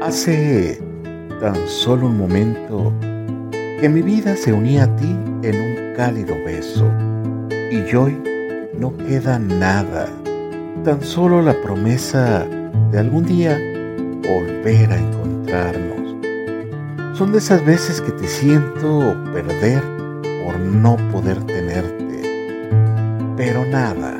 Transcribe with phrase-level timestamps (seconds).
[0.00, 0.80] Hace
[1.42, 2.90] tan solo un momento
[3.50, 6.90] que mi vida se unía a ti en un cálido beso
[7.70, 8.18] y hoy
[8.78, 10.08] no queda nada,
[10.84, 12.46] tan solo la promesa
[12.90, 13.60] de algún día
[14.26, 16.16] volver a encontrarnos.
[17.18, 19.82] Son de esas veces que te siento perder
[20.46, 22.72] por no poder tenerte,
[23.36, 24.18] pero nada.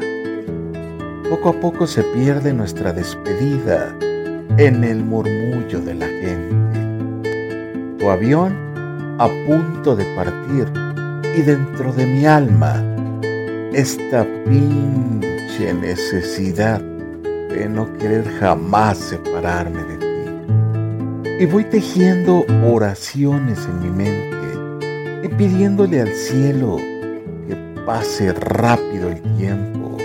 [1.31, 3.97] Poco a poco se pierde nuestra despedida
[4.59, 7.99] en el murmullo de la gente.
[7.99, 8.57] Tu avión
[9.19, 10.67] a punto de partir
[11.37, 12.83] y dentro de mi alma
[13.73, 21.45] esta pinche necesidad de no querer jamás separarme de ti.
[21.45, 26.77] Y voy tejiendo oraciones en mi mente y pidiéndole al cielo
[27.47, 29.97] que pase rápido el tiempo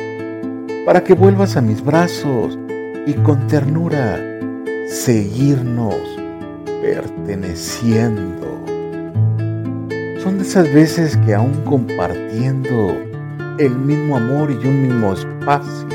[0.85, 2.57] para que vuelvas a mis brazos
[3.07, 4.34] y con ternura
[4.87, 5.95] seguirnos
[6.81, 8.63] perteneciendo.
[10.21, 12.95] Son de esas veces que aún compartiendo
[13.57, 15.87] el mismo amor y un mismo espacio,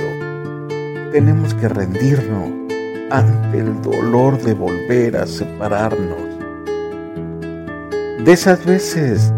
[1.12, 2.50] tenemos que rendirnos
[3.11, 6.30] ante el dolor de volver a separarnos.
[8.24, 9.33] De esas veces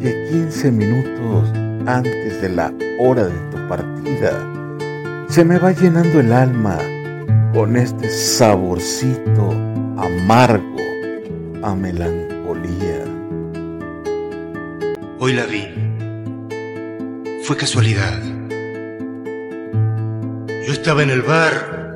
[0.00, 1.50] que 15 minutos
[1.86, 4.32] antes de la hora de tu partida,
[5.28, 6.78] se me va llenando el alma
[7.54, 9.52] con este saborcito
[9.96, 10.76] amargo
[11.62, 13.04] a melancolía.
[15.20, 15.68] Hoy la vi.
[17.44, 18.20] Fue casualidad.
[20.66, 21.94] Yo estaba en el bar.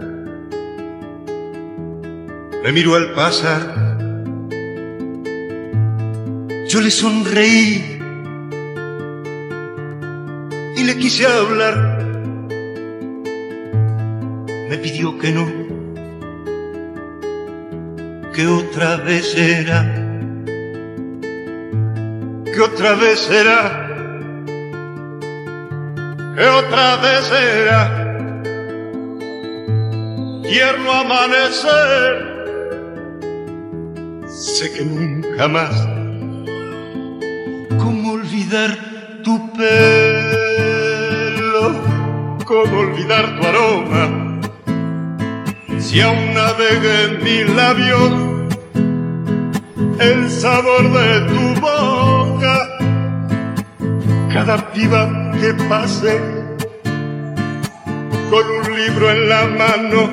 [2.63, 3.99] Me miró al pasar.
[6.69, 7.99] Yo le sonreí
[10.77, 12.08] y le quise hablar
[14.69, 15.47] me pidió que no,
[18.35, 19.83] que otra vez era,
[22.45, 23.87] que otra vez era,
[26.37, 28.21] que otra vez era,
[30.43, 32.29] tierno amanecer,
[34.29, 35.89] sé que nunca más,
[37.79, 38.77] cómo olvidar
[39.25, 39.73] tu pelo,
[42.45, 44.28] cómo olvidar tu aroma
[45.79, 48.13] si aún navega en mis labios
[50.01, 52.55] el sabor de tu boca,
[54.33, 56.21] cada piba que pase
[58.31, 60.11] con un libro en la mano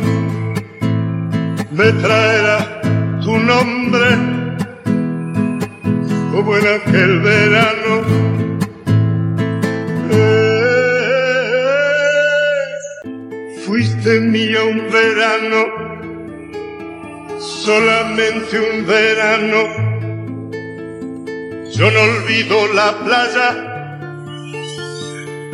[1.71, 2.81] me traerá
[3.21, 4.09] tu nombre
[6.31, 8.14] como en aquel verano
[14.19, 15.65] mía un verano,
[17.39, 19.63] solamente un verano.
[21.71, 23.49] Yo no olvido la playa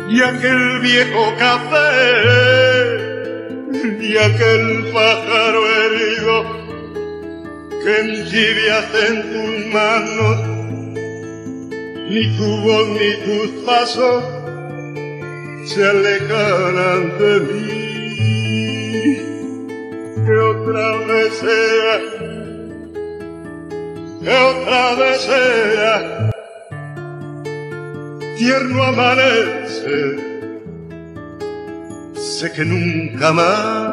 [0.08, 3.02] y aquel viejo café
[4.00, 6.62] y aquel pájaro herido
[7.82, 10.36] que entibias en tus manos,
[12.10, 14.24] ni tu voz ni tus pasos
[15.64, 17.91] se alejarán de mí
[20.62, 21.40] otra vez
[24.20, 25.28] que otra vez
[28.38, 30.16] tierno amanece,
[32.14, 33.91] sé que nunca más